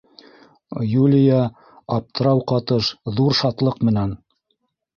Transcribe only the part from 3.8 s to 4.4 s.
менән: